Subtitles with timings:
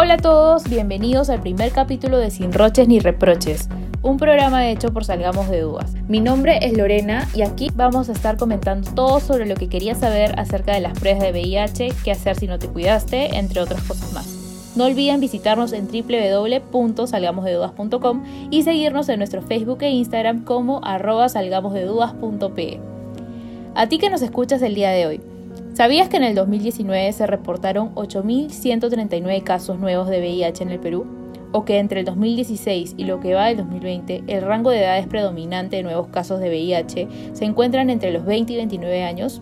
[0.00, 3.68] Hola a todos, bienvenidos al primer capítulo de Sin Roches ni Reproches,
[4.00, 5.92] un programa hecho por Salgamos de Dudas.
[6.06, 9.98] Mi nombre es Lorena y aquí vamos a estar comentando todo sobre lo que querías
[9.98, 13.82] saber acerca de las pruebas de VIH, qué hacer si no te cuidaste, entre otras
[13.82, 14.72] cosas más.
[14.76, 18.22] No olviden visitarnos en www.salgamosdedudas.com
[18.52, 22.78] y seguirnos en nuestro Facebook e Instagram como arroba salgamosdedudas.pe.
[23.74, 25.20] A ti que nos escuchas el día de hoy,
[25.74, 31.06] ¿Sabías que en el 2019 se reportaron 8.139 casos nuevos de VIH en el Perú?
[31.52, 35.06] ¿O que entre el 2016 y lo que va del 2020 el rango de edades
[35.06, 39.40] predominante de nuevos casos de VIH se encuentran entre los 20 y 29 años?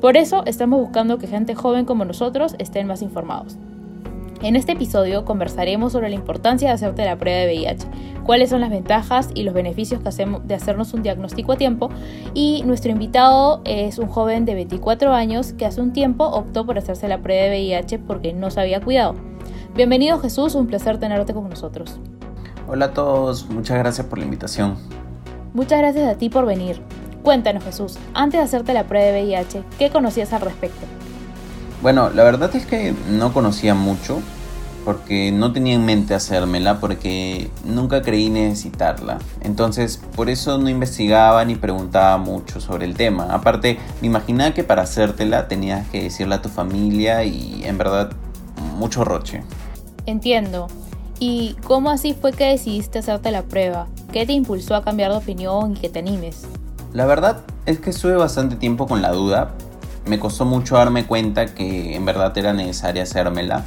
[0.00, 3.58] Por eso estamos buscando que gente joven como nosotros estén más informados.
[4.40, 7.86] En este episodio conversaremos sobre la importancia de hacerte la prueba de VIH,
[8.22, 11.90] cuáles son las ventajas y los beneficios que hacemos de hacernos un diagnóstico a tiempo
[12.34, 16.78] y nuestro invitado es un joven de 24 años que hace un tiempo optó por
[16.78, 19.16] hacerse la prueba de VIH porque no se había cuidado.
[19.74, 21.98] Bienvenido Jesús, un placer tenerte con nosotros.
[22.68, 24.76] Hola a todos, muchas gracias por la invitación.
[25.52, 26.80] Muchas gracias a ti por venir.
[27.24, 30.86] Cuéntanos Jesús, antes de hacerte la prueba de VIH, ¿qué conocías al respecto?
[31.82, 34.20] Bueno, la verdad es que no conocía mucho
[34.84, 39.18] porque no tenía en mente hacérmela porque nunca creí necesitarla.
[39.42, 43.28] Entonces, por eso no investigaba ni preguntaba mucho sobre el tema.
[43.30, 48.10] Aparte, me imaginaba que para hacértela tenías que decirle a tu familia y en verdad
[48.76, 49.42] mucho roche.
[50.06, 50.68] Entiendo.
[51.20, 53.88] ¿Y cómo así fue que decidiste hacerte la prueba?
[54.12, 56.46] ¿Qué te impulsó a cambiar de opinión y que te animes?
[56.92, 59.50] La verdad es que estuve bastante tiempo con la duda,
[60.08, 63.64] me costó mucho darme cuenta que en verdad era necesaria hacérmela.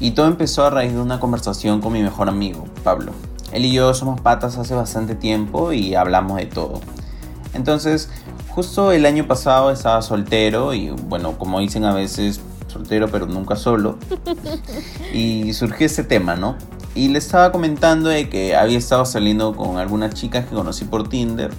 [0.00, 3.12] Y todo empezó a raíz de una conversación con mi mejor amigo, Pablo.
[3.52, 6.80] Él y yo somos patas hace bastante tiempo y hablamos de todo.
[7.54, 8.08] Entonces,
[8.48, 13.56] justo el año pasado estaba soltero y bueno, como dicen a veces, soltero pero nunca
[13.56, 13.98] solo.
[15.12, 16.56] Y surgió ese tema, ¿no?
[16.94, 21.08] Y le estaba comentando de que había estado saliendo con algunas chicas que conocí por
[21.08, 21.50] Tinder.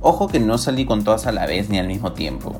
[0.00, 2.58] Ojo que no salí con todas a la vez ni al mismo tiempo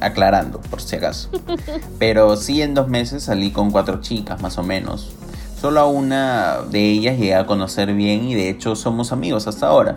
[0.00, 1.30] aclarando, por si acaso.
[1.98, 5.12] Pero sí en dos meses salí con cuatro chicas, más o menos.
[5.60, 9.66] Solo a una de ellas llegué a conocer bien y de hecho somos amigos hasta
[9.66, 9.96] ahora.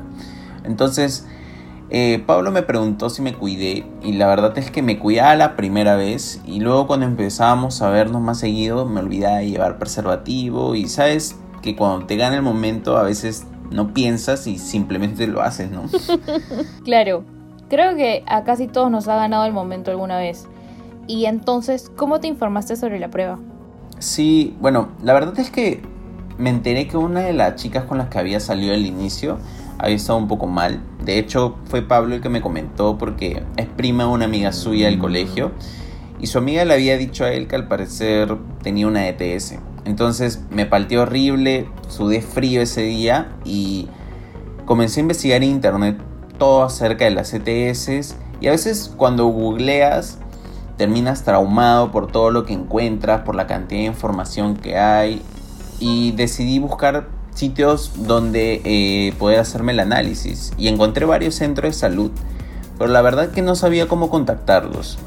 [0.63, 1.25] Entonces,
[1.89, 5.55] eh, Pablo me preguntó si me cuidé y la verdad es que me cuidaba la
[5.55, 10.75] primera vez y luego cuando empezábamos a vernos más seguido me olvidaba de llevar preservativo
[10.75, 15.41] y sabes que cuando te gana el momento a veces no piensas y simplemente lo
[15.41, 15.85] haces, ¿no?
[16.83, 17.23] claro,
[17.69, 20.47] Creo que a casi todos nos ha ganado el momento alguna vez.
[21.07, 23.39] Y entonces, ¿cómo te informaste sobre la prueba?
[23.99, 25.81] Sí, bueno, la verdad es que
[26.39, 29.37] me enteré que una de las chicas con las que había salido al inicio
[29.77, 30.81] había estado un poco mal.
[31.03, 34.87] De hecho, fue Pablo el que me comentó porque es prima de una amiga suya
[34.87, 35.51] del colegio.
[36.19, 39.55] Y su amiga le había dicho a él que al parecer tenía una ETS.
[39.85, 43.87] Entonces me palteó horrible, sudé frío ese día y
[44.65, 46.08] comencé a investigar en internet
[46.39, 50.17] todo acerca de las ETS y a veces cuando googleas
[50.77, 55.21] terminas traumado por todo lo que encuentras, por la cantidad de información que hay
[55.79, 61.79] y decidí buscar sitios donde eh, poder hacerme el análisis y encontré varios centros de
[61.79, 62.11] salud,
[62.77, 64.97] pero la verdad que no sabía cómo contactarlos.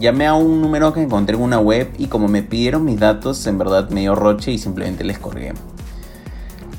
[0.00, 3.46] Llamé a un número que encontré en una web y como me pidieron mis datos,
[3.46, 5.52] en verdad me dio roche y simplemente les colgué.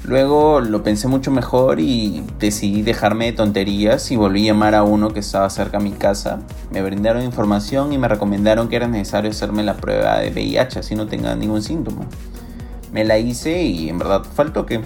[0.05, 4.83] Luego lo pensé mucho mejor y decidí dejarme de tonterías y volví a llamar a
[4.83, 6.39] uno que estaba cerca a mi casa.
[6.71, 10.95] Me brindaron información y me recomendaron que era necesario hacerme la prueba de VIH así
[10.95, 12.05] no tenga ningún síntoma.
[12.91, 14.81] Me la hice y en verdad faltó que...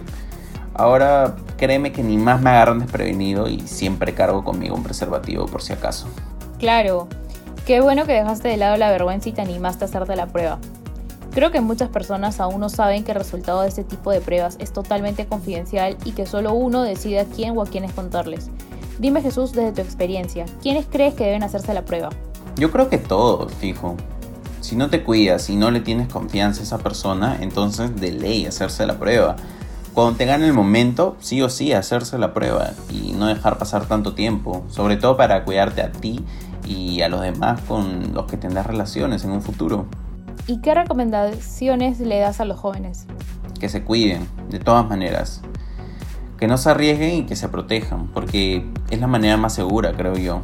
[0.75, 5.61] Ahora créeme que ni más me agarran desprevenido y siempre cargo conmigo un preservativo por
[5.61, 6.07] si acaso.
[6.57, 7.07] Claro,
[7.67, 10.57] qué bueno que dejaste de lado la vergüenza y te animaste a hacerte la prueba.
[11.33, 14.55] Creo que muchas personas aún no saben que el resultado de este tipo de pruebas
[14.59, 18.51] es totalmente confidencial y que solo uno decide a quién o a quiénes contarles.
[18.99, 22.09] Dime Jesús desde tu experiencia, ¿quiénes crees que deben hacerse la prueba?
[22.55, 23.97] Yo creo que todos, fijo.
[24.61, 28.45] Si no te cuidas y no le tienes confianza a esa persona, entonces de ley
[28.45, 29.35] hacerse la prueba.
[29.95, 33.87] Cuando te gane el momento, sí o sí hacerse la prueba y no dejar pasar
[33.87, 36.23] tanto tiempo, sobre todo para cuidarte a ti
[36.63, 39.87] y a los demás con los que tendrás relaciones en un futuro.
[40.47, 43.05] ¿Y qué recomendaciones le das a los jóvenes?
[43.59, 45.41] Que se cuiden, de todas maneras.
[46.37, 50.15] Que no se arriesguen y que se protejan, porque es la manera más segura, creo
[50.15, 50.41] yo.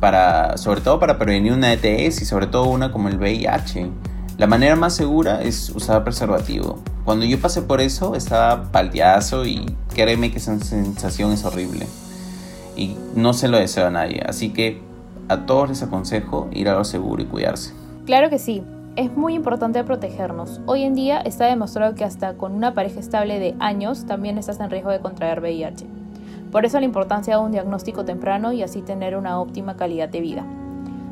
[0.00, 3.90] Para, sobre todo para prevenir una ETS y sobre todo una como el VIH.
[4.36, 6.78] La manera más segura es usar preservativo.
[7.06, 11.86] Cuando yo pasé por eso estaba palteazo y créeme que esa sensación es horrible.
[12.76, 14.22] Y no se lo deseo a nadie.
[14.28, 14.82] Así que
[15.28, 17.72] a todos les aconsejo ir a lo seguro y cuidarse.
[18.04, 18.62] Claro que sí.
[18.96, 20.62] Es muy importante protegernos.
[20.64, 24.58] Hoy en día está demostrado que hasta con una pareja estable de años también estás
[24.58, 25.86] en riesgo de contraer VIH.
[26.50, 30.20] Por eso la importancia de un diagnóstico temprano y así tener una óptima calidad de
[30.20, 30.46] vida.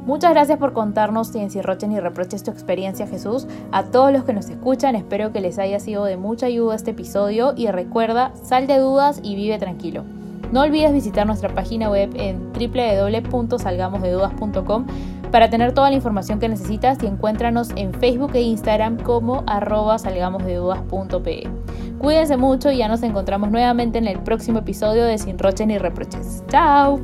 [0.06, 3.46] Muchas gracias por contarnos sin encirroches ni reproches tu experiencia, Jesús.
[3.70, 6.92] A todos los que nos escuchan, espero que les haya sido de mucha ayuda este
[6.92, 10.04] episodio y recuerda, sal de dudas y vive tranquilo.
[10.52, 14.86] No olvides visitar nuestra página web en www.salgamosdedudas.com
[15.34, 19.98] para tener toda la información que necesitas y encuéntranos en Facebook e Instagram como arroba
[19.98, 21.48] salgamosdedudas.pe.
[21.98, 25.76] Cuídense mucho y ya nos encontramos nuevamente en el próximo episodio de Sin Roches ni
[25.76, 26.44] Reproches.
[26.46, 27.00] ¡Chao!